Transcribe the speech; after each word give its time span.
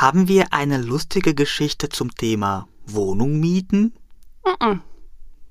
Haben 0.00 0.28
wir 0.28 0.54
eine 0.54 0.78
lustige 0.78 1.34
Geschichte 1.34 1.90
zum 1.90 2.14
Thema 2.14 2.66
Wohnung 2.86 3.38
mieten? 3.38 3.92
Mm 4.42 4.64
-mm. 4.64 4.80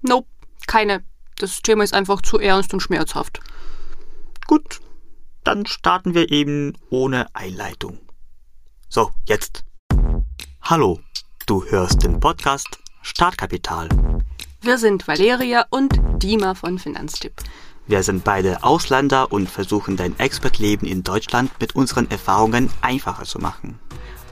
Nope, 0.01 0.27
keine. 0.65 1.03
Das 1.37 1.61
Thema 1.61 1.83
ist 1.83 1.93
einfach 1.93 2.23
zu 2.23 2.39
ernst 2.39 2.73
und 2.73 2.79
schmerzhaft. 2.79 3.41
Gut, 4.47 4.79
dann 5.43 5.67
starten 5.67 6.15
wir 6.15 6.31
eben 6.31 6.73
ohne 6.89 7.27
Einleitung. 7.35 7.99
So, 8.89 9.11
jetzt. 9.25 9.65
Hallo, 10.63 10.99
du 11.45 11.63
hörst 11.65 12.01
den 12.01 12.19
Podcast 12.19 12.79
Startkapital. 13.03 13.87
Wir 14.61 14.79
sind 14.79 15.07
Valeria 15.07 15.67
und 15.69 15.93
Dima 16.23 16.55
von 16.55 16.79
Finanztipp. 16.79 17.33
Wir 17.85 18.01
sind 18.01 18.23
beide 18.23 18.63
Ausländer 18.63 19.31
und 19.31 19.47
versuchen 19.47 19.95
dein 19.95 20.17
Expertleben 20.17 20.87
in 20.87 21.03
Deutschland 21.03 21.51
mit 21.59 21.75
unseren 21.75 22.09
Erfahrungen 22.09 22.71
einfacher 22.81 23.25
zu 23.25 23.37
machen. 23.37 23.77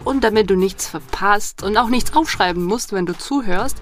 Und 0.07 0.23
damit 0.23 0.49
du 0.49 0.55
nichts 0.55 0.87
verpasst 0.87 1.63
und 1.63 1.75
auch 1.75 1.89
nichts 1.89 2.15
aufschreiben 2.15 2.63
musst, 2.63 2.93
wenn 2.93 3.05
du 3.05 3.17
zuhörst, 3.17 3.75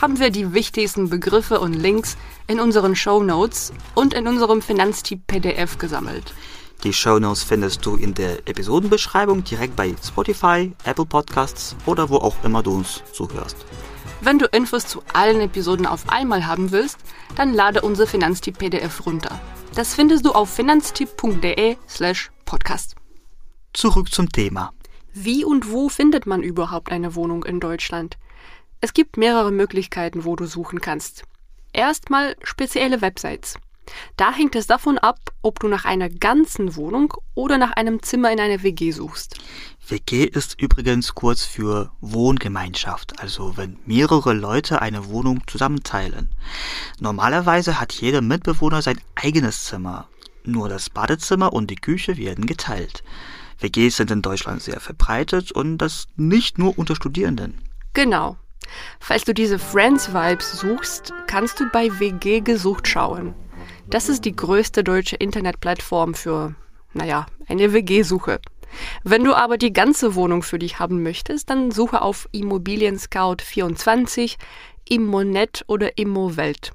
haben 0.00 0.18
wir 0.18 0.30
die 0.30 0.52
wichtigsten 0.52 1.08
Begriffe 1.08 1.60
und 1.60 1.72
Links 1.72 2.16
in 2.48 2.58
unseren 2.58 2.96
Show 2.96 3.22
Notes 3.22 3.72
und 3.94 4.12
in 4.12 4.26
unserem 4.26 4.60
Finanztipp 4.60 5.28
PDF 5.28 5.78
gesammelt. 5.78 6.34
Die 6.82 6.92
Show 6.92 7.20
Notes 7.20 7.44
findest 7.44 7.86
du 7.86 7.94
in 7.94 8.12
der 8.12 8.48
Episodenbeschreibung 8.48 9.44
direkt 9.44 9.76
bei 9.76 9.94
Spotify, 10.04 10.72
Apple 10.82 11.06
Podcasts 11.06 11.76
oder 11.86 12.08
wo 12.08 12.16
auch 12.16 12.34
immer 12.42 12.64
du 12.64 12.72
uns 12.72 13.04
zuhörst. 13.12 13.58
Wenn 14.20 14.40
du 14.40 14.46
Infos 14.46 14.84
zu 14.84 15.04
allen 15.12 15.40
Episoden 15.40 15.86
auf 15.86 16.08
einmal 16.08 16.48
haben 16.48 16.72
willst, 16.72 16.98
dann 17.36 17.54
lade 17.54 17.82
unser 17.82 18.08
Finanztipp 18.08 18.58
PDF 18.58 19.06
runter. 19.06 19.40
Das 19.76 19.94
findest 19.94 20.26
du 20.26 20.32
auf 20.32 20.50
finanztipp.de 20.50 21.76
slash 21.88 22.32
podcast. 22.44 22.96
Zurück 23.72 24.12
zum 24.12 24.28
Thema. 24.28 24.72
Wie 25.12 25.44
und 25.44 25.70
wo 25.70 25.88
findet 25.88 26.26
man 26.26 26.42
überhaupt 26.42 26.92
eine 26.92 27.14
Wohnung 27.14 27.44
in 27.44 27.60
Deutschland? 27.60 28.18
Es 28.80 28.92
gibt 28.92 29.16
mehrere 29.16 29.50
Möglichkeiten, 29.50 30.24
wo 30.24 30.36
du 30.36 30.46
suchen 30.46 30.80
kannst. 30.80 31.24
Erstmal 31.72 32.36
spezielle 32.42 33.00
Websites. 33.00 33.56
Da 34.16 34.32
hängt 34.32 34.54
es 34.54 34.66
davon 34.66 34.98
ab, 34.98 35.18
ob 35.42 35.60
du 35.60 35.68
nach 35.68 35.84
einer 35.84 36.08
ganzen 36.08 36.76
Wohnung 36.76 37.14
oder 37.34 37.58
nach 37.58 37.72
einem 37.72 38.02
Zimmer 38.02 38.30
in 38.30 38.40
einer 38.40 38.62
WG 38.62 38.90
suchst. 38.92 39.36
WG 39.86 40.24
ist 40.24 40.60
übrigens 40.60 41.14
kurz 41.14 41.44
für 41.44 41.90
Wohngemeinschaft, 42.00 43.20
also 43.20 43.56
wenn 43.56 43.78
mehrere 43.86 44.34
Leute 44.34 44.82
eine 44.82 45.08
Wohnung 45.08 45.42
zusammenteilen. 45.46 46.28
Normalerweise 47.00 47.80
hat 47.80 47.92
jeder 47.94 48.20
Mitbewohner 48.20 48.82
sein 48.82 49.00
eigenes 49.14 49.64
Zimmer. 49.64 50.08
Nur 50.44 50.68
das 50.68 50.90
Badezimmer 50.90 51.52
und 51.52 51.70
die 51.70 51.76
Küche 51.76 52.16
werden 52.16 52.46
geteilt. 52.46 53.02
WGs 53.58 53.96
sind 53.96 54.10
in 54.10 54.22
Deutschland 54.22 54.62
sehr 54.62 54.80
verbreitet 54.80 55.52
und 55.52 55.78
das 55.78 56.06
nicht 56.16 56.58
nur 56.58 56.78
unter 56.78 56.94
Studierenden. 56.94 57.58
Genau. 57.94 58.36
Falls 59.00 59.24
du 59.24 59.34
diese 59.34 59.58
Friends-Vibes 59.58 60.60
suchst, 60.60 61.12
kannst 61.26 61.58
du 61.58 61.68
bei 61.72 61.88
WG 61.98 62.40
gesucht 62.40 62.86
schauen. 62.86 63.34
Das 63.88 64.08
ist 64.08 64.24
die 64.24 64.36
größte 64.36 64.84
deutsche 64.84 65.16
Internetplattform 65.16 66.14
für, 66.14 66.54
naja, 66.92 67.26
eine 67.48 67.72
WG-Suche. 67.72 68.40
Wenn 69.02 69.24
du 69.24 69.34
aber 69.34 69.56
die 69.56 69.72
ganze 69.72 70.14
Wohnung 70.14 70.42
für 70.42 70.58
dich 70.58 70.78
haben 70.78 71.02
möchtest, 71.02 71.48
dann 71.50 71.70
suche 71.70 72.02
auf 72.02 72.28
Immobilien 72.32 72.98
Scout 72.98 73.36
24, 73.42 74.36
Immonet 74.88 75.64
oder 75.66 75.96
Immowelt. 75.96 76.72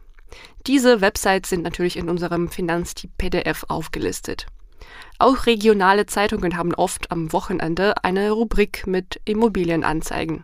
Diese 0.65 1.01
Websites 1.01 1.49
sind 1.49 1.61
natürlich 1.61 1.97
in 1.97 2.09
unserem 2.09 2.49
Finanztipp 2.49 3.11
PDF 3.17 3.65
aufgelistet. 3.67 4.47
Auch 5.19 5.45
regionale 5.45 6.05
Zeitungen 6.05 6.57
haben 6.57 6.73
oft 6.73 7.11
am 7.11 7.31
Wochenende 7.31 8.03
eine 8.03 8.31
Rubrik 8.31 8.87
mit 8.87 9.21
Immobilienanzeigen. 9.25 10.43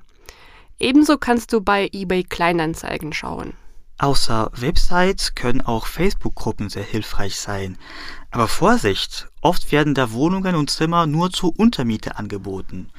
Ebenso 0.79 1.17
kannst 1.17 1.51
du 1.51 1.61
bei 1.61 1.89
eBay 1.91 2.23
Kleinanzeigen 2.23 3.11
schauen. 3.11 3.53
Außer 4.01 4.49
Websites 4.55 5.35
können 5.35 5.59
auch 5.59 5.85
Facebook-Gruppen 5.85 6.69
sehr 6.69 6.83
hilfreich 6.83 7.37
sein. 7.37 7.77
Aber 8.31 8.47
Vorsicht, 8.47 9.27
oft 9.41 9.73
werden 9.73 9.93
da 9.93 10.13
Wohnungen 10.13 10.55
und 10.55 10.69
Zimmer 10.69 11.05
nur 11.05 11.31
zur 11.31 11.59
Untermiete 11.59 12.17
angeboten. 12.17 12.91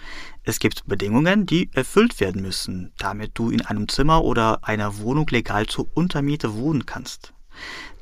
Es 0.42 0.58
gibt 0.58 0.86
Bedingungen, 0.86 1.46
die 1.46 1.70
erfüllt 1.72 2.20
werden 2.20 2.42
müssen, 2.42 2.92
damit 2.98 3.30
du 3.38 3.48
in 3.48 3.64
einem 3.64 3.88
Zimmer 3.88 4.24
oder 4.24 4.58
einer 4.62 4.98
Wohnung 4.98 5.26
legal 5.30 5.66
zur 5.66 5.88
Untermiete 5.94 6.52
wohnen 6.52 6.84
kannst. 6.84 7.32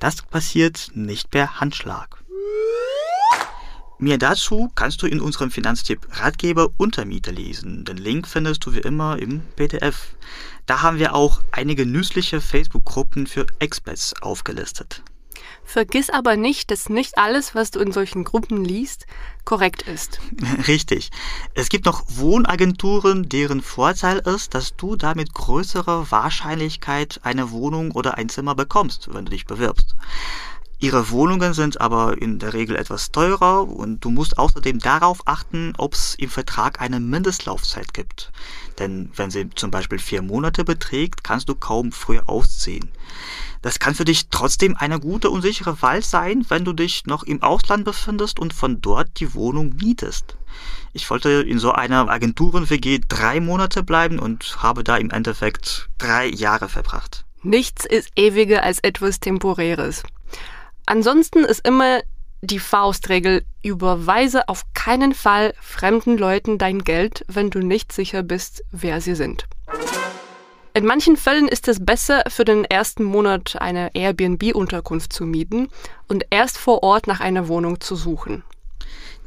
Das 0.00 0.22
passiert 0.22 0.90
nicht 0.94 1.30
per 1.30 1.60
Handschlag. 1.60 2.24
Mehr 4.00 4.16
dazu 4.16 4.70
kannst 4.76 5.02
du 5.02 5.08
in 5.08 5.20
unserem 5.20 5.50
Finanztipp 5.50 6.06
Ratgeber 6.12 6.70
Untermiete 6.76 7.32
lesen. 7.32 7.84
Den 7.84 7.96
Link 7.96 8.28
findest 8.28 8.64
du 8.64 8.72
wie 8.72 8.78
immer 8.78 9.18
im 9.18 9.40
PDF. 9.56 10.14
Da 10.66 10.82
haben 10.82 11.00
wir 11.00 11.16
auch 11.16 11.42
einige 11.50 11.84
nützliche 11.84 12.40
Facebook-Gruppen 12.40 13.26
für 13.26 13.46
Experts 13.58 14.14
aufgelistet. 14.22 15.02
Vergiss 15.64 16.10
aber 16.10 16.36
nicht, 16.36 16.70
dass 16.70 16.88
nicht 16.88 17.18
alles, 17.18 17.54
was 17.56 17.72
du 17.72 17.80
in 17.80 17.90
solchen 17.90 18.22
Gruppen 18.22 18.64
liest, 18.64 19.06
korrekt 19.44 19.82
ist. 19.82 20.20
Richtig. 20.68 21.10
Es 21.54 21.68
gibt 21.68 21.84
noch 21.84 22.04
Wohnagenturen, 22.06 23.28
deren 23.28 23.62
Vorteil 23.62 24.18
ist, 24.18 24.54
dass 24.54 24.76
du 24.76 24.94
damit 24.94 25.34
größere 25.34 26.10
Wahrscheinlichkeit 26.10 27.20
eine 27.24 27.50
Wohnung 27.50 27.90
oder 27.90 28.16
ein 28.16 28.28
Zimmer 28.28 28.54
bekommst, 28.54 29.12
wenn 29.12 29.24
du 29.24 29.32
dich 29.32 29.44
bewirbst. 29.44 29.96
Ihre 30.80 31.10
Wohnungen 31.10 31.54
sind 31.54 31.80
aber 31.80 32.22
in 32.22 32.38
der 32.38 32.52
Regel 32.54 32.76
etwas 32.76 33.10
teurer 33.10 33.66
und 33.66 34.04
du 34.04 34.10
musst 34.10 34.38
außerdem 34.38 34.78
darauf 34.78 35.22
achten, 35.24 35.72
ob 35.76 35.94
es 35.94 36.14
im 36.14 36.30
Vertrag 36.30 36.80
eine 36.80 37.00
Mindestlaufzeit 37.00 37.92
gibt. 37.92 38.30
Denn 38.78 39.10
wenn 39.16 39.32
sie 39.32 39.50
zum 39.50 39.72
Beispiel 39.72 39.98
vier 39.98 40.22
Monate 40.22 40.64
beträgt, 40.64 41.24
kannst 41.24 41.48
du 41.48 41.56
kaum 41.56 41.90
früher 41.90 42.28
ausziehen. 42.28 42.90
Das 43.60 43.80
kann 43.80 43.96
für 43.96 44.04
dich 44.04 44.28
trotzdem 44.28 44.76
eine 44.76 45.00
gute 45.00 45.30
und 45.30 45.42
sichere 45.42 45.82
Wahl 45.82 46.00
sein, 46.04 46.46
wenn 46.48 46.64
du 46.64 46.72
dich 46.72 47.06
noch 47.06 47.24
im 47.24 47.42
Ausland 47.42 47.84
befindest 47.84 48.38
und 48.38 48.52
von 48.52 48.80
dort 48.80 49.18
die 49.18 49.34
Wohnung 49.34 49.74
mietest. 49.80 50.36
Ich 50.92 51.10
wollte 51.10 51.42
in 51.42 51.58
so 51.58 51.72
einer 51.72 52.08
Agenturen-WG 52.08 53.00
drei 53.08 53.40
Monate 53.40 53.82
bleiben 53.82 54.20
und 54.20 54.62
habe 54.62 54.84
da 54.84 54.96
im 54.96 55.10
Endeffekt 55.10 55.88
drei 55.98 56.28
Jahre 56.28 56.68
verbracht. 56.68 57.24
Nichts 57.42 57.84
ist 57.84 58.10
ewiger 58.14 58.62
als 58.62 58.78
etwas 58.78 59.18
Temporäres. 59.18 60.04
Ansonsten 60.88 61.44
ist 61.44 61.68
immer 61.68 62.00
die 62.40 62.58
Faustregel, 62.58 63.44
überweise 63.62 64.48
auf 64.48 64.64
keinen 64.72 65.12
Fall 65.12 65.52
fremden 65.60 66.16
Leuten 66.16 66.56
dein 66.56 66.82
Geld, 66.82 67.26
wenn 67.28 67.50
du 67.50 67.58
nicht 67.58 67.92
sicher 67.92 68.22
bist, 68.22 68.64
wer 68.70 69.02
sie 69.02 69.14
sind. 69.14 69.44
In 70.72 70.86
manchen 70.86 71.18
Fällen 71.18 71.46
ist 71.46 71.68
es 71.68 71.84
besser, 71.84 72.22
für 72.28 72.46
den 72.46 72.64
ersten 72.64 73.04
Monat 73.04 73.56
eine 73.60 73.90
Airbnb-Unterkunft 73.94 75.12
zu 75.12 75.26
mieten 75.26 75.68
und 76.08 76.24
erst 76.30 76.56
vor 76.56 76.82
Ort 76.82 77.06
nach 77.06 77.20
einer 77.20 77.48
Wohnung 77.48 77.82
zu 77.82 77.94
suchen. 77.94 78.42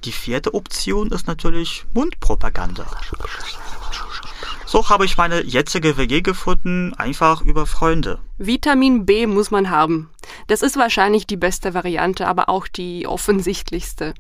Die 0.04 0.12
vierte 0.12 0.56
Option 0.56 1.12
ist 1.12 1.28
natürlich 1.28 1.86
Mundpropaganda. 1.94 2.88
So 4.66 4.90
habe 4.90 5.06
ich 5.06 5.16
meine 5.16 5.44
jetzige 5.44 5.96
WG 5.98 6.22
gefunden, 6.22 6.96
einfach 6.96 7.44
über 7.44 7.68
Freunde. 7.68 8.18
Vitamin 8.40 9.06
B 9.06 9.28
muss 9.28 9.52
man 9.52 9.70
haben. 9.70 10.10
Das 10.48 10.62
ist 10.62 10.78
wahrscheinlich 10.78 11.28
die 11.28 11.38
beste 11.38 11.74
Variante, 11.74 12.28
aber 12.28 12.50
auch 12.50 12.68
die 12.68 13.08
offensichtlichste. 13.08 14.14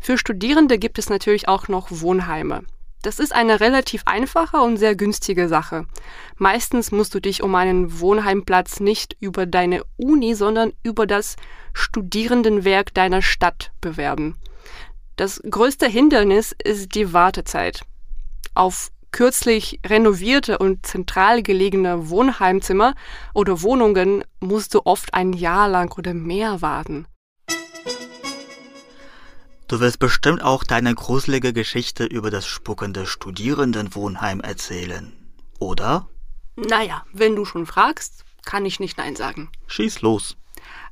Für 0.00 0.18
Studierende 0.18 0.78
gibt 0.78 0.98
es 0.98 1.08
natürlich 1.08 1.48
auch 1.48 1.68
noch 1.68 1.88
Wohnheime. 1.90 2.64
Das 3.02 3.18
ist 3.18 3.34
eine 3.34 3.58
relativ 3.58 4.02
einfache 4.06 4.58
und 4.58 4.76
sehr 4.76 4.94
günstige 4.94 5.48
Sache. 5.48 5.86
Meistens 6.36 6.92
musst 6.92 7.14
du 7.14 7.20
dich 7.20 7.42
um 7.42 7.54
einen 7.56 7.98
Wohnheimplatz 7.98 8.78
nicht 8.78 9.16
über 9.18 9.44
deine 9.44 9.82
Uni, 9.96 10.34
sondern 10.34 10.72
über 10.84 11.06
das 11.06 11.36
Studierendenwerk 11.72 12.94
deiner 12.94 13.20
Stadt 13.20 13.72
bewerben. 13.80 14.36
Das 15.16 15.42
größte 15.48 15.88
Hindernis 15.88 16.54
ist 16.62 16.94
die 16.94 17.12
Wartezeit. 17.12 17.82
Auf 18.54 18.90
kürzlich 19.12 19.78
renovierte 19.86 20.58
und 20.58 20.84
zentral 20.86 21.42
gelegene 21.42 22.08
Wohnheimzimmer 22.08 22.94
oder 23.34 23.62
Wohnungen 23.62 24.24
musst 24.40 24.74
du 24.74 24.80
oft 24.84 25.14
ein 25.14 25.32
Jahr 25.32 25.68
lang 25.68 25.96
oder 25.96 26.14
mehr 26.14 26.62
warten. 26.62 27.06
Du 29.68 29.80
wirst 29.80 30.00
bestimmt 30.00 30.42
auch 30.42 30.64
deine 30.64 30.94
gruselige 30.94 31.52
Geschichte 31.52 32.04
über 32.04 32.30
das 32.30 32.46
spuckende 32.46 33.06
Studierendenwohnheim 33.06 34.40
erzählen, 34.40 35.12
oder? 35.58 36.08
Naja, 36.56 37.04
wenn 37.12 37.36
du 37.36 37.44
schon 37.44 37.64
fragst, 37.64 38.24
kann 38.44 38.66
ich 38.66 38.80
nicht 38.80 38.98
Nein 38.98 39.16
sagen. 39.16 39.50
Schieß 39.68 40.02
los. 40.02 40.36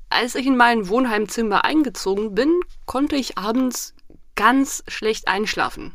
Als 0.09 0.35
ich 0.35 0.47
in 0.47 0.57
mein 0.57 0.89
Wohnheimzimmer 0.89 1.65
eingezogen 1.65 2.35
bin, 2.35 2.61
konnte 2.87 3.17
ich 3.17 3.37
abends 3.37 3.95
ganz 4.35 4.83
schlecht 4.89 5.29
einschlafen 5.29 5.95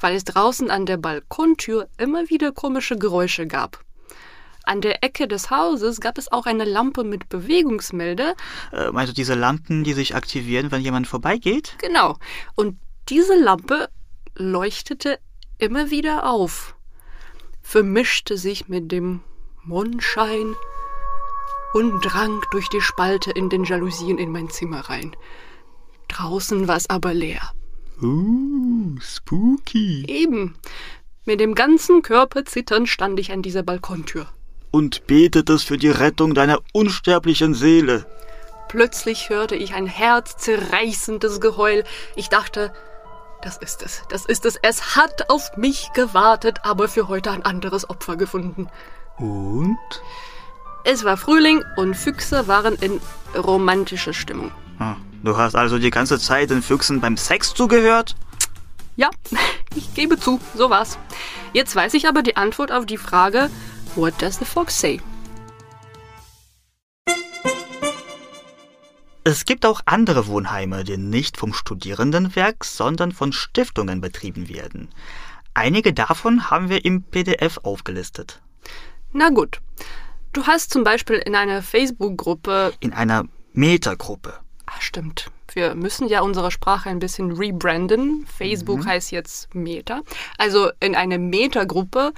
weil 0.00 0.14
es 0.14 0.24
draußen 0.24 0.70
an 0.70 0.86
der 0.86 0.96
Balkontür 0.96 1.88
immer 1.98 2.28
wieder 2.30 2.52
komische 2.52 2.96
Geräusche 2.96 3.46
gab. 3.46 3.84
An 4.64 4.82
der 4.82 5.02
Ecke 5.02 5.26
des 5.26 5.50
Hauses 5.50 6.00
gab 6.00 6.18
es 6.18 6.30
auch 6.30 6.44
eine 6.44 6.64
Lampe 6.64 7.02
mit 7.02 7.30
Bewegungsmelder. 7.30 8.34
Äh, 8.72 8.90
meinst 8.90 9.12
du 9.12 9.14
diese 9.14 9.34
Lampen, 9.34 9.82
die 9.82 9.94
sich 9.94 10.14
aktivieren, 10.14 10.70
wenn 10.70 10.82
jemand 10.82 11.06
vorbeigeht? 11.06 11.76
Genau. 11.78 12.18
Und 12.54 12.78
diese 13.08 13.34
Lampe 13.34 13.88
leuchtete 14.36 15.18
immer 15.56 15.90
wieder 15.90 16.28
auf, 16.30 16.76
vermischte 17.62 18.36
sich 18.36 18.68
mit 18.68 18.92
dem 18.92 19.20
Mondschein 19.64 20.54
und 21.72 22.00
drang 22.00 22.42
durch 22.50 22.68
die 22.68 22.80
Spalte 22.80 23.30
in 23.30 23.48
den 23.48 23.64
Jalousien 23.64 24.18
in 24.18 24.30
mein 24.30 24.50
Zimmer 24.50 24.80
rein. 24.80 25.16
Draußen 26.08 26.68
war's 26.68 26.88
aber 26.88 27.14
leer. 27.14 27.52
Uh, 28.00 28.96
spooky. 29.00 30.04
Eben. 30.06 30.54
Mit 31.24 31.40
dem 31.40 31.54
ganzen 31.54 32.02
Körper 32.02 32.44
zitternd 32.44 32.88
stand 32.88 33.18
ich 33.18 33.32
an 33.32 33.42
dieser 33.42 33.62
Balkontür. 33.62 34.26
Und 34.70 35.06
betetest 35.06 35.66
für 35.66 35.78
die 35.78 35.90
Rettung 35.90 36.34
deiner 36.34 36.60
unsterblichen 36.72 37.54
Seele. 37.54 38.06
Plötzlich 38.68 39.30
hörte 39.30 39.56
ich 39.56 39.74
ein 39.74 39.86
herzzerreißendes 39.86 41.40
Geheul. 41.40 41.84
Ich 42.16 42.28
dachte, 42.28 42.72
das 43.42 43.56
ist 43.56 43.82
es, 43.82 44.02
das 44.10 44.26
ist 44.26 44.44
es. 44.44 44.56
Es 44.62 44.94
hat 44.94 45.30
auf 45.30 45.56
mich 45.56 45.90
gewartet, 45.94 46.58
aber 46.62 46.88
für 46.88 47.08
heute 47.08 47.30
ein 47.30 47.44
anderes 47.44 47.88
Opfer 47.88 48.16
gefunden. 48.16 48.68
Und? 49.16 49.78
Es 50.84 51.04
war 51.04 51.16
Frühling 51.16 51.64
und 51.76 51.94
Füchse 51.94 52.46
waren 52.46 52.76
in 52.76 53.00
romantischer 53.36 54.12
Stimmung. 54.12 54.52
Ah, 54.78 54.96
Du 55.22 55.36
hast 55.36 55.56
also 55.56 55.78
die 55.78 55.90
ganze 55.90 56.18
Zeit 56.18 56.50
den 56.50 56.62
Füchsen 56.62 57.00
beim 57.00 57.16
Sex 57.16 57.52
zugehört? 57.52 58.14
Ja, 58.96 59.10
ich 59.74 59.92
gebe 59.94 60.18
zu, 60.18 60.40
so 60.54 60.70
war's. 60.70 60.98
Jetzt 61.52 61.74
weiß 61.74 61.94
ich 61.94 62.06
aber 62.06 62.22
die 62.22 62.36
Antwort 62.36 62.70
auf 62.70 62.86
die 62.86 62.98
Frage, 62.98 63.50
what 63.96 64.14
does 64.22 64.38
the 64.38 64.44
fox 64.44 64.78
say? 64.78 65.00
Es 69.24 69.44
gibt 69.44 69.66
auch 69.66 69.82
andere 69.84 70.26
Wohnheime, 70.26 70.84
die 70.84 70.96
nicht 70.96 71.36
vom 71.36 71.52
Studierendenwerk, 71.52 72.64
sondern 72.64 73.12
von 73.12 73.32
Stiftungen 73.32 74.00
betrieben 74.00 74.48
werden. 74.48 74.88
Einige 75.52 75.92
davon 75.92 76.50
haben 76.50 76.70
wir 76.70 76.84
im 76.84 77.02
PDF 77.02 77.58
aufgelistet. 77.64 78.40
Na 79.12 79.28
gut. 79.30 79.60
Du 80.32 80.46
hast 80.46 80.70
zum 80.72 80.84
Beispiel 80.84 81.16
in 81.16 81.34
einer 81.34 81.62
Facebook-Gruppe. 81.62 82.72
In 82.80 82.92
einer 82.92 83.24
Metagruppe. 83.52 84.38
Ah, 84.70 84.80
stimmt. 84.80 85.30
Wir 85.54 85.74
müssen 85.74 86.08
ja 86.08 86.20
unsere 86.20 86.50
Sprache 86.50 86.90
ein 86.90 86.98
bisschen 86.98 87.32
rebranden. 87.32 88.26
Facebook 88.26 88.84
heißt 88.84 89.10
jetzt 89.12 89.54
Meta. 89.54 90.02
Also 90.36 90.70
in 90.78 90.94
eine 90.94 91.18
Meta-Gruppe 91.18 92.12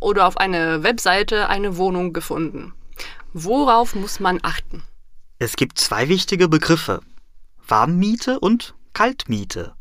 oder 0.00 0.26
auf 0.26 0.36
einer 0.36 0.82
Webseite 0.82 1.48
eine 1.48 1.78
Wohnung 1.78 2.12
gefunden. 2.12 2.74
Worauf 3.32 3.94
muss 3.94 4.20
man 4.20 4.38
achten? 4.42 4.82
Es 5.38 5.56
gibt 5.56 5.78
zwei 5.78 6.10
wichtige 6.10 6.48
Begriffe. 6.48 7.00
Warmmiete 7.66 8.38
und 8.38 8.74
Kaltmiete. 8.92 9.74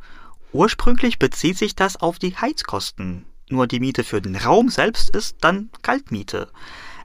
Ursprünglich 0.53 1.19
bezieht 1.19 1.57
sich 1.57 1.75
das 1.75 1.97
auf 1.97 2.19
die 2.19 2.37
Heizkosten. 2.37 3.25
Nur 3.49 3.67
die 3.67 3.81
Miete 3.81 4.05
für 4.05 4.21
den 4.21 4.37
Raum 4.37 4.69
selbst 4.69 5.09
ist 5.09 5.37
dann 5.41 5.69
Kaltmiete. 5.81 6.47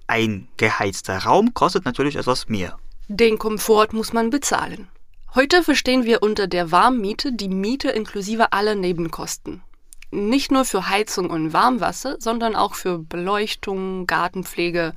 Ein 0.07 0.47
geheizter 0.57 1.19
Raum 1.19 1.55
kostet 1.55 1.85
natürlich 1.85 2.15
etwas 2.15 2.49
mehr. 2.49 2.79
Den 3.09 3.37
Komfort 3.39 3.89
muss 3.93 4.13
man 4.13 4.31
bezahlen. 4.31 4.87
Heute 5.35 5.63
verstehen 5.63 6.05
wir 6.05 6.23
unter 6.23 6.47
der 6.47 6.73
Warmmiete 6.73 7.35
die 7.35 7.51
Miete 7.51 7.91
inklusive 7.91 8.55
aller 8.55 8.75
Nebenkosten. 8.75 9.63
Nicht 10.11 10.51
nur 10.51 10.65
für 10.65 10.89
Heizung 10.89 11.29
und 11.29 11.53
Warmwasser, 11.53 12.17
sondern 12.19 12.57
auch 12.57 12.75
für 12.75 12.99
Beleuchtung, 12.99 14.07
Gartenpflege, 14.07 14.95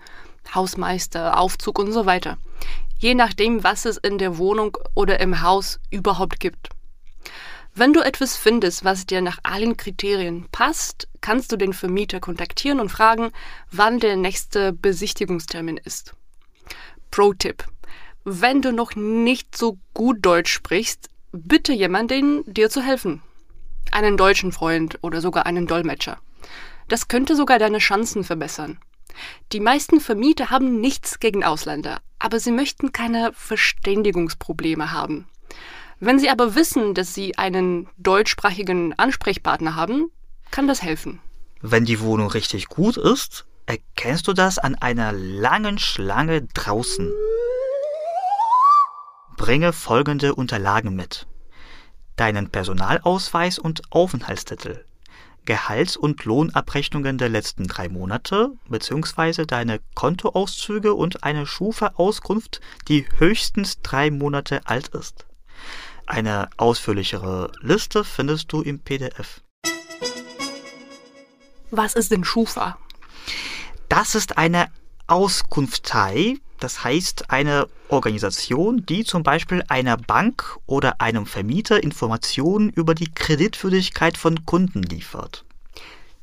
Hausmeister, 0.56 1.38
Aufzug 1.38 1.80
und 1.80 1.92
so 1.92 2.06
weiter. 2.06 2.38
Je 2.98 3.14
nachdem, 3.14 3.66
was 3.66 3.84
es 3.84 3.98
in 3.98 4.18
der 4.18 4.38
Wohnung 4.38 4.78
oder 4.96 5.20
im 5.20 5.42
Haus 5.42 5.82
überhaupt 5.90 6.40
gibt. 6.40 6.70
Wenn 7.76 7.92
du 7.92 8.00
etwas 8.00 8.38
findest, 8.38 8.86
was 8.86 9.06
dir 9.06 9.22
nach 9.22 9.40
allen 9.44 9.76
Kriterien 9.76 10.48
passt, 10.54 11.10
kannst 11.20 11.52
du 11.52 11.58
den 11.58 11.74
Vermieter 11.74 12.22
kontaktieren 12.22 12.80
und 12.80 12.90
fragen, 12.90 13.32
wann 13.70 14.00
der 14.00 14.16
nächste 14.16 14.72
Besichtigungstermin 14.72 15.78
ist. 15.78 16.14
Pro-Tipp. 17.12 17.66
Wenn 18.24 18.62
du 18.62 18.72
noch 18.72 18.96
nicht 18.96 19.58
so 19.58 19.80
gut 19.96 20.18
Deutsch 20.22 20.54
sprichst, 20.54 21.10
bitte 21.32 21.74
jemanden, 21.74 22.44
dir 22.46 22.70
zu 22.70 22.82
helfen. 22.82 23.24
Einen 23.92 24.16
deutschen 24.16 24.52
Freund 24.52 25.00
oder 25.02 25.22
sogar 25.22 25.48
einen 25.48 25.66
Dolmetscher. 25.66 26.20
Das 26.88 27.08
könnte 27.08 27.36
sogar 27.36 27.58
deine 27.58 27.80
Chancen 27.80 28.24
verbessern. 28.24 28.80
Die 29.52 29.60
meisten 29.60 30.00
Vermieter 30.00 30.52
haben 30.52 30.80
nichts 30.80 31.20
gegen 31.20 31.44
Ausländer, 31.44 32.00
aber 32.20 32.40
sie 32.40 32.52
möchten 32.52 32.92
keine 32.92 33.32
Verständigungsprobleme 33.34 34.92
haben. 34.92 35.28
Wenn 36.00 36.20
sie 36.20 36.30
aber 36.30 36.54
wissen, 36.54 36.94
dass 36.94 37.16
sie 37.16 37.38
einen 37.38 37.90
deutschsprachigen 37.98 38.94
Ansprechpartner 38.98 39.76
haben, 39.76 40.12
kann 40.52 40.68
das 40.68 40.84
helfen. 40.84 41.20
Wenn 41.62 41.86
die 41.86 42.02
Wohnung 42.02 42.30
richtig 42.30 42.68
gut 42.68 42.98
ist, 42.98 43.46
erkennst 43.66 44.28
du 44.28 44.34
das 44.34 44.60
an 44.60 44.76
einer 44.76 45.12
langen 45.12 45.80
Schlange 45.80 46.44
draußen. 46.44 47.12
Bringe 49.42 49.74
folgende 49.74 50.36
Unterlagen 50.36 50.96
mit. 50.96 51.26
Deinen 52.16 52.52
Personalausweis 52.52 53.58
und 53.58 53.82
Aufenthaltstitel. 53.90 54.86
Gehalts- 55.46 55.98
und 55.98 56.26
Lohnabrechnungen 56.26 57.18
der 57.18 57.30
letzten 57.30 57.66
drei 57.66 57.90
Monate 57.90 58.52
bzw. 58.70 59.48
deine 59.48 59.80
Kontoauszüge 59.96 60.94
und 60.94 61.24
eine 61.24 61.48
Schufa-Auskunft, 61.48 62.62
die 62.88 63.08
höchstens 63.18 63.82
drei 63.82 64.12
Monate 64.12 64.62
alt 64.68 64.90
ist. 64.90 65.26
Eine 66.06 66.48
ausführlichere 66.58 67.52
Liste 67.62 68.04
findest 68.04 68.54
du 68.54 68.62
im 68.62 68.78
PDF. 68.78 69.42
Was 71.72 71.96
ist 71.96 72.12
denn 72.12 72.24
Schufa? 72.24 72.78
Das 73.90 74.14
ist 74.14 74.38
eine 74.38 74.68
Auskunftei, 75.08 76.38
das 76.64 76.84
heißt 76.84 77.30
eine 77.32 77.68
Organisation, 77.90 78.86
die 78.86 79.04
zum 79.04 79.24
Beispiel 79.24 79.64
einer 79.68 79.98
Bank 79.98 80.58
oder 80.66 81.02
einem 81.02 81.26
Vermieter 81.26 81.84
Informationen 81.84 82.70
über 82.70 82.96
die 82.96 83.12
Kreditwürdigkeit 83.12 84.18
von 84.18 84.46
Kunden 84.46 84.84
liefert. 84.84 85.44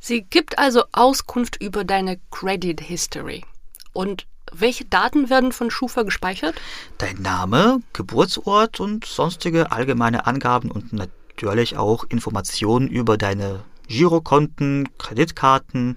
Sie 0.00 0.22
gibt 0.22 0.58
also 0.58 0.84
Auskunft 0.92 1.60
über 1.60 1.84
deine 1.84 2.18
Credit 2.30 2.80
History. 2.80 3.44
Und 3.92 4.26
welche 4.52 4.84
Daten 4.84 5.28
werden 5.28 5.52
von 5.52 5.70
Schufa 5.70 6.02
gespeichert? 6.02 6.54
Dein 6.98 7.20
Name, 7.20 7.82
Geburtsort 7.92 8.80
und 8.80 9.04
sonstige 9.04 9.72
allgemeine 9.72 10.26
Angaben 10.26 10.70
und 10.70 10.92
natürlich 10.92 11.76
auch 11.76 12.04
Informationen 12.08 12.88
über 12.88 13.18
deine 13.18 13.64
Girokonten, 13.88 14.88
Kreditkarten, 14.98 15.96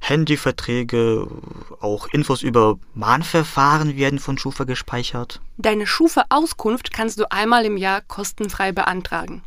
Handyverträge, 0.00 1.28
auch 1.80 2.08
Infos 2.08 2.42
über 2.42 2.78
Mahnverfahren 2.94 3.96
werden 3.96 4.18
von 4.18 4.38
Schufa 4.38 4.64
gespeichert. 4.64 5.40
Deine 5.56 5.86
Schufa-Auskunft 5.86 6.92
kannst 6.92 7.20
du 7.20 7.30
einmal 7.30 7.64
im 7.64 7.76
Jahr 7.76 8.00
kostenfrei 8.00 8.72
beantragen. 8.72 9.42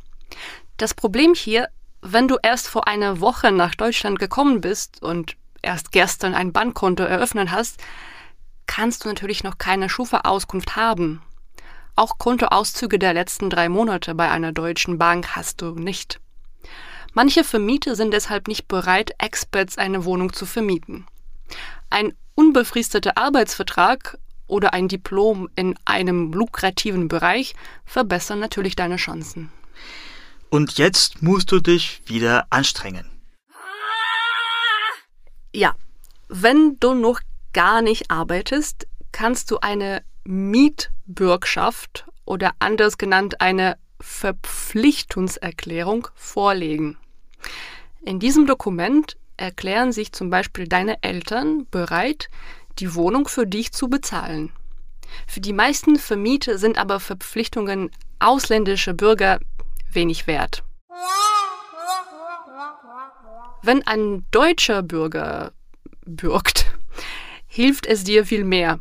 Das 0.78 0.94
Problem 0.94 1.34
hier, 1.34 1.68
wenn 2.02 2.28
du 2.28 2.38
erst 2.42 2.68
vor 2.68 2.88
einer 2.88 3.20
Woche 3.20 3.52
nach 3.52 3.76
Deutschland 3.76 4.20
gekommen 4.20 4.62
bist 4.62 5.02
und 5.02 5.36
erst 5.62 5.92
gestern 5.92 6.36
ein 6.36 6.52
Bankkonto 6.52 7.04
eröffnet 7.04 7.52
hast, 7.52 7.82
kannst 8.66 9.04
du 9.04 9.10
natürlich 9.10 9.44
noch 9.44 9.58
keine 9.58 9.90
Schufa-Auskunft 9.90 10.76
haben. 10.76 11.22
Auch 11.96 12.18
Kontoauszüge 12.18 12.98
der 12.98 13.14
letzten 13.14 13.50
drei 13.50 13.70
Monate 13.70 14.16
bei 14.16 14.30
einer 14.30 14.52
deutschen 14.52 14.98
Bank 14.98 15.36
hast 15.36 15.62
du 15.62 15.72
nicht. 15.72 16.20
Manche 17.14 17.44
Vermieter 17.44 17.96
sind 17.96 18.12
deshalb 18.12 18.48
nicht 18.48 18.68
bereit, 18.68 19.12
Experts 19.20 19.78
eine 19.78 20.04
Wohnung 20.04 20.34
zu 20.34 20.46
vermieten. 20.46 21.06
Ein 21.90 22.14
unbefristeter 22.36 23.18
Arbeitsvertrag 23.18 24.18
oder 24.48 24.74
ein 24.74 24.88
Diplom 24.88 25.50
in 25.56 25.76
einem 25.86 26.34
lukrativen 26.34 27.08
Bereich 27.08 27.54
verbessern 27.86 28.40
natürlich 28.40 28.76
deine 28.76 28.98
Chancen. 28.98 29.52
Und 30.50 30.78
jetzt 30.78 31.22
musst 31.22 31.52
du 31.52 31.60
dich 31.60 32.02
wieder 32.06 32.48
anstrengen. 32.50 33.10
Ja, 35.54 35.76
wenn 36.30 36.78
du 36.80 36.96
noch 36.96 37.20
gar 37.54 37.84
nicht 37.84 38.10
arbeitest, 38.10 38.88
kannst 39.12 39.52
du 39.52 39.60
eine 39.60 40.04
Mietbürgschaft 40.24 42.06
oder 42.26 42.54
anders 42.60 42.98
genannt 42.98 43.40
eine 43.42 43.78
Verpflichtungserklärung 44.04 46.10
vorlegen. 46.14 46.98
In 48.02 48.20
diesem 48.20 48.46
Dokument 48.46 49.18
erklären 49.38 49.94
sich 49.94 50.12
zum 50.12 50.30
Beispiel 50.30 50.68
deine 50.68 51.02
Eltern 51.02 51.66
bereit, 51.72 52.30
die 52.80 52.96
Wohnung 52.96 53.28
für 53.28 53.48
dich 53.48 53.72
zu 53.72 53.88
bezahlen. 53.88 54.52
Für 55.26 55.40
die 55.40 55.54
meisten 55.54 55.98
Vermieter 55.98 56.58
sind 56.58 56.78
aber 56.78 57.00
Verpflichtungen 57.00 57.92
ausländischer 58.20 58.94
Bürger 58.94 59.40
wenig 59.92 60.28
wert. 60.28 60.64
Wenn 63.62 63.88
ein 63.88 64.26
deutscher 64.32 64.84
Bürger 64.84 65.54
bürgt, 66.06 66.66
hilft 67.48 67.86
es 67.86 68.04
dir 68.04 68.26
viel 68.26 68.44
mehr. 68.44 68.80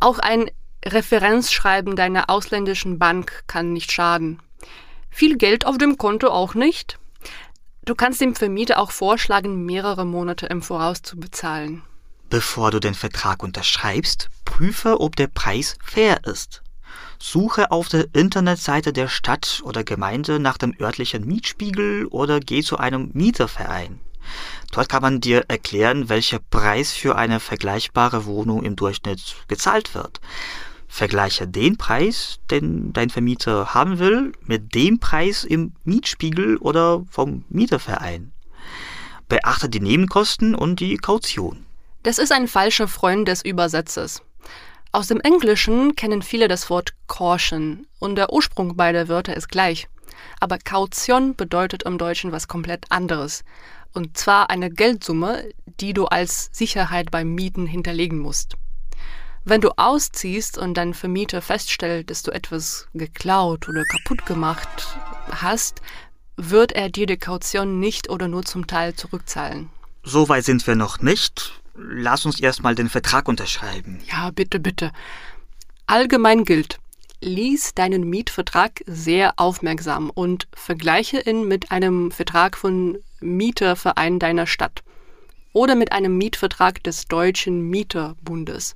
Auch 0.00 0.18
ein 0.18 0.50
Referenzschreiben 0.86 1.96
deiner 1.96 2.30
ausländischen 2.30 2.98
Bank 2.98 3.42
kann 3.46 3.72
nicht 3.72 3.92
schaden. 3.92 4.40
Viel 5.10 5.36
Geld 5.36 5.66
auf 5.66 5.78
dem 5.78 5.98
Konto 5.98 6.28
auch 6.28 6.54
nicht. 6.54 6.98
Du 7.84 7.94
kannst 7.94 8.20
dem 8.20 8.34
Vermieter 8.34 8.78
auch 8.78 8.90
vorschlagen, 8.90 9.64
mehrere 9.64 10.04
Monate 10.04 10.46
im 10.46 10.62
Voraus 10.62 11.02
zu 11.02 11.18
bezahlen. 11.18 11.82
Bevor 12.30 12.70
du 12.70 12.80
den 12.80 12.94
Vertrag 12.94 13.42
unterschreibst, 13.42 14.28
prüfe, 14.44 15.00
ob 15.00 15.16
der 15.16 15.28
Preis 15.28 15.76
fair 15.84 16.24
ist. 16.24 16.62
Suche 17.18 17.70
auf 17.70 17.88
der 17.88 18.06
Internetseite 18.12 18.92
der 18.92 19.08
Stadt 19.08 19.62
oder 19.64 19.84
Gemeinde 19.84 20.38
nach 20.38 20.58
dem 20.58 20.74
örtlichen 20.80 21.26
Mietspiegel 21.26 22.06
oder 22.06 22.40
geh 22.40 22.62
zu 22.62 22.78
einem 22.78 23.10
Mieterverein. 23.12 24.00
Dort 24.72 24.88
kann 24.88 25.02
man 25.02 25.20
dir 25.20 25.44
erklären, 25.48 26.08
welcher 26.08 26.38
Preis 26.38 26.92
für 26.92 27.16
eine 27.16 27.40
vergleichbare 27.40 28.26
Wohnung 28.26 28.64
im 28.64 28.76
Durchschnitt 28.76 29.36
gezahlt 29.48 29.94
wird. 29.94 30.20
Vergleiche 30.88 31.46
den 31.48 31.76
Preis, 31.76 32.38
den 32.50 32.92
dein 32.92 33.10
Vermieter 33.10 33.74
haben 33.74 33.98
will, 33.98 34.32
mit 34.42 34.74
dem 34.74 34.98
Preis 34.98 35.44
im 35.44 35.72
Mietspiegel 35.84 36.56
oder 36.58 37.04
vom 37.10 37.44
Mieterverein. 37.48 38.32
Beachte 39.28 39.68
die 39.68 39.80
Nebenkosten 39.80 40.54
und 40.54 40.80
die 40.80 40.96
Kaution. 40.96 41.66
Das 42.02 42.18
ist 42.18 42.30
ein 42.32 42.46
falscher 42.46 42.86
Freund 42.86 43.26
des 43.26 43.44
Übersetzers. 43.44 44.22
Aus 44.92 45.08
dem 45.08 45.20
Englischen 45.20 45.96
kennen 45.96 46.22
viele 46.22 46.48
das 46.48 46.70
Wort 46.70 46.94
Caution 47.08 47.86
und 47.98 48.14
der 48.14 48.32
Ursprung 48.32 48.76
beider 48.76 49.08
Wörter 49.08 49.36
ist 49.36 49.48
gleich. 49.48 49.88
Aber 50.40 50.58
Kaution 50.58 51.34
bedeutet 51.34 51.82
im 51.82 51.98
Deutschen 51.98 52.32
was 52.32 52.48
komplett 52.48 52.86
anderes. 52.90 53.44
Und 53.92 54.16
zwar 54.16 54.50
eine 54.50 54.70
Geldsumme, 54.70 55.50
die 55.80 55.92
du 55.92 56.06
als 56.06 56.48
Sicherheit 56.52 57.10
beim 57.10 57.34
Mieten 57.34 57.66
hinterlegen 57.66 58.18
musst. 58.18 58.56
Wenn 59.48 59.60
du 59.60 59.70
ausziehst 59.78 60.58
und 60.58 60.74
dein 60.74 60.92
Vermieter 60.92 61.40
feststellt, 61.40 62.10
dass 62.10 62.24
du 62.24 62.32
etwas 62.32 62.88
geklaut 62.94 63.68
oder 63.68 63.84
kaputt 63.84 64.26
gemacht 64.26 64.98
hast, 65.30 65.82
wird 66.36 66.72
er 66.72 66.88
dir 66.88 67.06
die 67.06 67.16
Kaution 67.16 67.78
nicht 67.78 68.10
oder 68.10 68.26
nur 68.26 68.42
zum 68.44 68.66
Teil 68.66 68.94
zurückzahlen. 68.94 69.70
So 70.02 70.28
weit 70.28 70.44
sind 70.44 70.66
wir 70.66 70.74
noch 70.74 71.00
nicht. 71.00 71.62
Lass 71.76 72.26
uns 72.26 72.40
erstmal 72.40 72.74
den 72.74 72.88
Vertrag 72.88 73.28
unterschreiben. 73.28 74.00
Ja, 74.10 74.32
bitte, 74.32 74.58
bitte. 74.58 74.90
Allgemein 75.86 76.44
gilt, 76.44 76.80
lies 77.20 77.72
deinen 77.72 78.02
Mietvertrag 78.10 78.82
sehr 78.86 79.34
aufmerksam 79.36 80.10
und 80.10 80.48
vergleiche 80.54 81.20
ihn 81.20 81.46
mit 81.46 81.70
einem 81.70 82.10
Vertrag 82.10 82.56
von 82.56 82.98
Mieterverein 83.20 84.18
deiner 84.18 84.48
Stadt 84.48 84.82
oder 85.52 85.76
mit 85.76 85.92
einem 85.92 86.18
Mietvertrag 86.18 86.82
des 86.82 87.06
Deutschen 87.06 87.60
Mieterbundes. 87.70 88.74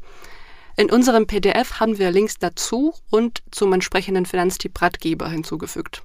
In 0.81 0.91
unserem 0.91 1.27
PDF 1.27 1.79
haben 1.79 1.99
wir 1.99 2.11
Links 2.11 2.39
dazu 2.39 2.95
und 3.11 3.43
zum 3.51 3.71
entsprechenden 3.75 4.25
Finanztipp-Ratgeber 4.25 5.29
hinzugefügt. 5.29 6.05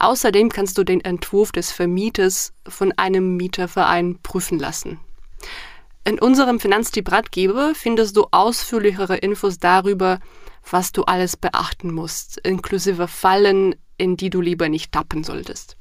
Außerdem 0.00 0.48
kannst 0.48 0.76
du 0.76 0.82
den 0.82 1.00
Entwurf 1.02 1.52
des 1.52 1.70
Vermieters 1.70 2.52
von 2.66 2.90
einem 2.96 3.36
Mieterverein 3.36 4.18
prüfen 4.24 4.58
lassen. 4.58 4.98
In 6.02 6.18
unserem 6.18 6.58
Finanztipp-Ratgeber 6.58 7.74
findest 7.76 8.16
du 8.16 8.26
ausführlichere 8.32 9.18
Infos 9.18 9.58
darüber, 9.60 10.18
was 10.68 10.90
du 10.90 11.04
alles 11.04 11.36
beachten 11.36 11.94
musst, 11.94 12.38
inklusive 12.38 13.06
Fallen, 13.06 13.76
in 13.98 14.16
die 14.16 14.30
du 14.30 14.40
lieber 14.40 14.68
nicht 14.68 14.90
tappen 14.90 15.22
solltest. 15.22 15.76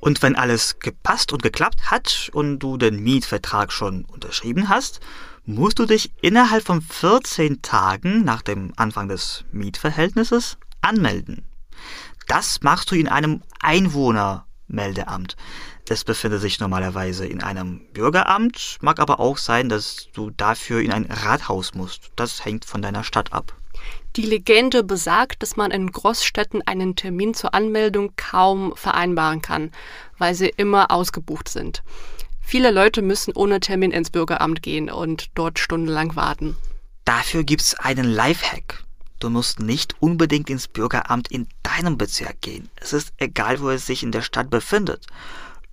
Und 0.00 0.22
wenn 0.22 0.36
alles 0.36 0.78
gepasst 0.78 1.32
und 1.32 1.42
geklappt 1.42 1.90
hat 1.90 2.30
und 2.34 2.58
du 2.58 2.76
den 2.76 3.02
Mietvertrag 3.02 3.72
schon 3.72 4.04
unterschrieben 4.04 4.68
hast, 4.68 5.00
musst 5.46 5.78
du 5.78 5.86
dich 5.86 6.10
innerhalb 6.20 6.64
von 6.64 6.82
14 6.82 7.62
Tagen 7.62 8.24
nach 8.24 8.42
dem 8.42 8.72
Anfang 8.76 9.08
des 9.08 9.44
Mietverhältnisses 9.52 10.58
anmelden. 10.82 11.44
Das 12.26 12.60
machst 12.62 12.90
du 12.90 12.96
in 12.96 13.08
einem 13.08 13.42
Einwohnermeldeamt. 13.60 15.36
Es 15.88 16.02
befindet 16.02 16.40
sich 16.40 16.58
normalerweise 16.58 17.26
in 17.26 17.44
einem 17.44 17.80
Bürgeramt, 17.92 18.78
mag 18.80 18.98
aber 18.98 19.20
auch 19.20 19.38
sein, 19.38 19.68
dass 19.68 20.08
du 20.12 20.30
dafür 20.30 20.80
in 20.80 20.92
ein 20.92 21.04
Rathaus 21.04 21.74
musst. 21.74 22.10
Das 22.16 22.44
hängt 22.44 22.64
von 22.64 22.82
deiner 22.82 23.04
Stadt 23.04 23.32
ab. 23.32 23.54
Die 24.16 24.22
Legende 24.22 24.82
besagt, 24.82 25.42
dass 25.42 25.56
man 25.56 25.70
in 25.70 25.92
Großstädten 25.92 26.62
einen 26.66 26.96
Termin 26.96 27.34
zur 27.34 27.54
Anmeldung 27.54 28.14
kaum 28.16 28.74
vereinbaren 28.74 29.42
kann, 29.42 29.70
weil 30.18 30.34
sie 30.34 30.48
immer 30.48 30.90
ausgebucht 30.90 31.48
sind. 31.48 31.84
Viele 32.48 32.70
Leute 32.70 33.02
müssen 33.02 33.32
ohne 33.34 33.58
Termin 33.58 33.90
ins 33.90 34.10
Bürgeramt 34.10 34.62
gehen 34.62 34.88
und 34.88 35.30
dort 35.34 35.58
stundenlang 35.58 36.14
warten. 36.14 36.56
Dafür 37.04 37.42
gibt's 37.42 37.74
einen 37.74 38.04
Lifehack. 38.04 38.84
Du 39.18 39.30
musst 39.30 39.58
nicht 39.58 39.96
unbedingt 39.98 40.48
ins 40.48 40.68
Bürgeramt 40.68 41.28
in 41.28 41.48
deinem 41.64 41.98
Bezirk 41.98 42.40
gehen. 42.42 42.68
Es 42.76 42.92
ist 42.92 43.12
egal, 43.16 43.60
wo 43.60 43.70
es 43.70 43.84
sich 43.84 44.04
in 44.04 44.12
der 44.12 44.22
Stadt 44.22 44.48
befindet. 44.48 45.06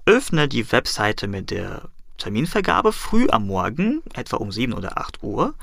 Öffne 0.08 0.48
die 0.48 0.72
Webseite 0.72 1.28
mit 1.28 1.52
der 1.52 1.90
Terminvergabe 2.18 2.92
früh 2.92 3.28
am 3.30 3.46
Morgen, 3.46 4.02
etwa 4.16 4.38
um 4.38 4.52
7 4.52 4.74
oder 4.74 4.98
8 4.98 5.22
Uhr. 5.22 5.54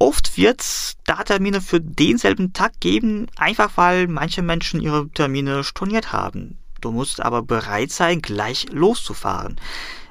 Oft 0.00 0.36
wird's 0.36 0.96
da 1.04 1.22
Termine 1.22 1.60
für 1.60 1.80
denselben 1.80 2.52
Tag 2.52 2.80
geben, 2.80 3.28
einfach 3.36 3.70
weil 3.76 4.08
manche 4.08 4.42
Menschen 4.42 4.80
ihre 4.80 5.08
Termine 5.10 5.62
storniert 5.62 6.12
haben. 6.12 6.58
Du 6.80 6.90
musst 6.90 7.20
aber 7.20 7.42
bereit 7.42 7.92
sein, 7.92 8.20
gleich 8.20 8.66
loszufahren. 8.72 9.60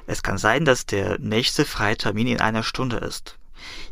Es 0.06 0.22
kann 0.22 0.38
sein, 0.38 0.64
dass 0.64 0.86
der 0.86 1.18
nächste 1.18 1.64
Freitermin 1.64 2.26
in 2.26 2.40
einer 2.40 2.62
Stunde 2.62 2.96
ist. 2.96 3.38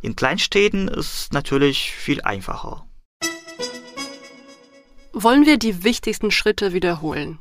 In 0.02 0.16
Kleinstädten 0.16 0.88
ist 0.88 1.14
es 1.14 1.32
natürlich 1.32 1.92
viel 1.92 2.20
einfacher. 2.22 2.86
Wollen 5.12 5.46
wir 5.46 5.58
die 5.58 5.84
wichtigsten 5.84 6.30
Schritte 6.30 6.72
wiederholen? 6.72 7.38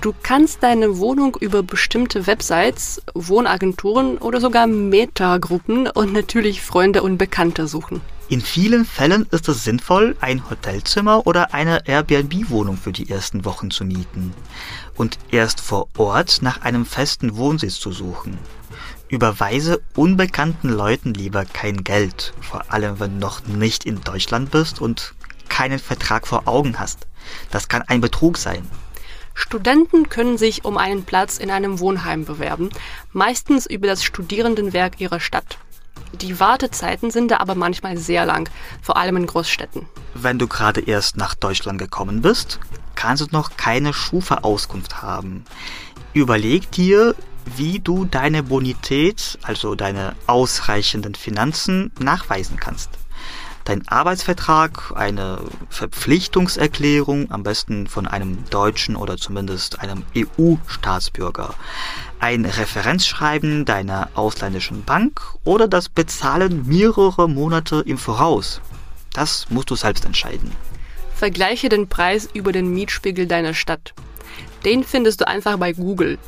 Du 0.00 0.14
kannst 0.22 0.62
deine 0.62 0.98
Wohnung 0.98 1.36
über 1.40 1.62
bestimmte 1.64 2.26
Websites, 2.28 3.02
Wohnagenturen 3.14 4.18
oder 4.18 4.40
sogar 4.40 4.66
Metagruppen 4.66 5.88
und 5.88 6.12
natürlich 6.12 6.60
Freunde 6.60 7.02
und 7.02 7.18
Bekannte 7.18 7.66
suchen. 7.66 8.00
In 8.28 8.40
vielen 8.40 8.84
Fällen 8.84 9.26
ist 9.30 9.48
es 9.48 9.62
sinnvoll, 9.62 10.16
ein 10.20 10.50
Hotelzimmer 10.50 11.28
oder 11.28 11.54
eine 11.54 11.86
Airbnb-Wohnung 11.86 12.76
für 12.76 12.90
die 12.90 13.08
ersten 13.08 13.44
Wochen 13.44 13.70
zu 13.70 13.84
mieten 13.84 14.34
und 14.96 15.16
erst 15.30 15.60
vor 15.60 15.86
Ort 15.96 16.42
nach 16.42 16.62
einem 16.62 16.86
festen 16.86 17.36
Wohnsitz 17.36 17.78
zu 17.78 17.92
suchen. 17.92 18.36
Überweise 19.08 19.80
unbekannten 19.94 20.70
Leuten 20.70 21.14
lieber 21.14 21.44
kein 21.44 21.84
Geld, 21.84 22.34
vor 22.40 22.72
allem 22.72 22.98
wenn 22.98 23.12
du 23.12 23.18
noch 23.20 23.46
nicht 23.46 23.84
in 23.86 24.00
Deutschland 24.00 24.50
bist 24.50 24.80
und 24.80 25.14
keinen 25.48 25.78
Vertrag 25.78 26.26
vor 26.26 26.48
Augen 26.48 26.80
hast. 26.80 27.06
Das 27.52 27.68
kann 27.68 27.82
ein 27.82 28.00
Betrug 28.00 28.38
sein. 28.38 28.68
Studenten 29.34 30.08
können 30.08 30.36
sich 30.36 30.64
um 30.64 30.78
einen 30.78 31.04
Platz 31.04 31.38
in 31.38 31.52
einem 31.52 31.78
Wohnheim 31.78 32.24
bewerben, 32.24 32.70
meistens 33.12 33.66
über 33.66 33.86
das 33.86 34.02
Studierendenwerk 34.02 35.00
ihrer 35.00 35.20
Stadt. 35.20 35.58
Die 36.20 36.40
Wartezeiten 36.40 37.10
sind 37.10 37.30
da 37.30 37.38
aber 37.38 37.54
manchmal 37.54 37.98
sehr 37.98 38.24
lang, 38.24 38.48
vor 38.80 38.96
allem 38.96 39.18
in 39.18 39.26
Großstädten. 39.26 39.86
Wenn 40.14 40.38
du 40.38 40.48
gerade 40.48 40.80
erst 40.80 41.16
nach 41.16 41.34
Deutschland 41.34 41.78
gekommen 41.78 42.22
bist, 42.22 42.58
kannst 42.94 43.22
du 43.22 43.26
noch 43.32 43.56
keine 43.56 43.92
Schufa-Auskunft 43.92 45.02
haben. 45.02 45.44
Überleg 46.14 46.70
dir, 46.70 47.14
wie 47.56 47.78
du 47.78 48.06
deine 48.06 48.42
Bonität, 48.42 49.38
also 49.42 49.74
deine 49.74 50.16
ausreichenden 50.26 51.14
Finanzen, 51.14 51.92
nachweisen 51.98 52.56
kannst. 52.58 52.90
Dein 53.66 53.86
Arbeitsvertrag, 53.88 54.92
eine 54.94 55.40
Verpflichtungserklärung, 55.70 57.32
am 57.32 57.42
besten 57.42 57.88
von 57.88 58.06
einem 58.06 58.48
deutschen 58.48 58.94
oder 58.94 59.16
zumindest 59.16 59.80
einem 59.80 60.04
EU-Staatsbürger, 60.16 61.52
ein 62.20 62.44
Referenzschreiben 62.44 63.64
deiner 63.64 64.10
ausländischen 64.14 64.84
Bank 64.84 65.20
oder 65.42 65.66
das 65.66 65.88
Bezahlen 65.88 66.64
mehrerer 66.68 67.26
Monate 67.26 67.82
im 67.84 67.98
Voraus. 67.98 68.60
Das 69.12 69.50
musst 69.50 69.68
du 69.70 69.74
selbst 69.74 70.04
entscheiden. 70.04 70.52
Vergleiche 71.16 71.68
den 71.68 71.88
Preis 71.88 72.28
über 72.32 72.52
den 72.52 72.72
Mietspiegel 72.72 73.26
deiner 73.26 73.52
Stadt. 73.52 73.94
Den 74.64 74.84
findest 74.84 75.22
du 75.22 75.26
einfach 75.26 75.56
bei 75.56 75.72
Google. 75.72 76.18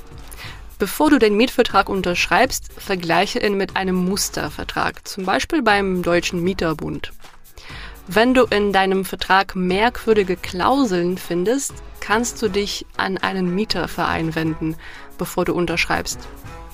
Bevor 0.81 1.11
du 1.11 1.19
den 1.19 1.37
Mietvertrag 1.37 1.89
unterschreibst, 1.89 2.73
vergleiche 2.77 3.39
ihn 3.39 3.57
mit 3.57 3.77
einem 3.77 3.95
Mustervertrag, 3.95 5.07
zum 5.07 5.25
Beispiel 5.25 5.63
beim 5.63 6.03
Deutschen 6.03 6.43
Mieterbund. 6.43 7.13
Wenn 8.11 8.33
du 8.33 8.45
in 8.45 8.73
deinem 8.73 9.05
Vertrag 9.05 9.55
merkwürdige 9.55 10.37
Klauseln 10.37 11.19
findest, 11.19 11.75
kannst 12.01 12.41
du 12.41 12.49
dich 12.49 12.87
an 12.97 13.19
einen 13.19 13.55
Mieterverein 13.55 14.35
wenden, 14.35 14.77
bevor 15.19 15.45
du 15.45 15.53
unterschreibst. 15.53 16.19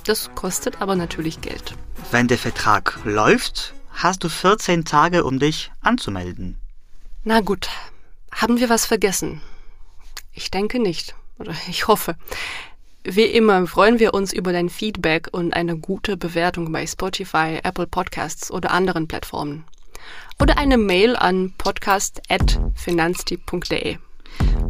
Das 0.04 0.30
kostet 0.36 0.80
aber 0.80 0.94
natürlich 0.94 1.40
Geld. 1.40 1.74
Wenn 2.12 2.28
der 2.28 2.38
Vertrag 2.38 3.00
läuft, 3.04 3.74
hast 3.90 4.22
du 4.22 4.28
14 4.28 4.84
Tage, 4.84 5.24
um 5.24 5.40
dich 5.40 5.72
anzumelden. 5.80 6.56
Na 7.24 7.40
gut, 7.40 7.68
haben 8.30 8.60
wir 8.60 8.68
was 8.68 8.86
vergessen? 8.86 9.40
Ich 10.32 10.52
denke 10.52 10.78
nicht. 10.78 11.16
Oder 11.40 11.54
ich 11.68 11.88
hoffe. 11.88 12.14
Wie 13.02 13.24
immer 13.24 13.66
freuen 13.66 13.98
wir 13.98 14.14
uns 14.14 14.32
über 14.32 14.52
dein 14.52 14.68
Feedback 14.68 15.30
und 15.32 15.52
eine 15.52 15.76
gute 15.76 16.16
Bewertung 16.16 16.70
bei 16.70 16.86
Spotify, 16.86 17.58
Apple 17.64 17.88
Podcasts 17.88 18.52
oder 18.52 18.70
anderen 18.70 19.08
Plattformen. 19.08 19.64
Oder 20.40 20.58
eine 20.58 20.78
Mail 20.78 21.16
an 21.16 21.52
podcast.finanztipp.de. 21.58 23.98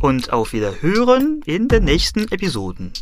Und 0.00 0.32
auf 0.32 0.52
Wiederhören 0.52 1.42
in 1.46 1.68
den 1.68 1.84
nächsten 1.84 2.26
Episoden. 2.30 2.92